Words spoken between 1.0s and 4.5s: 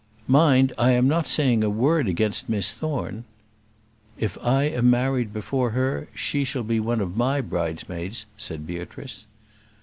not saying a word against Miss Thorne." "If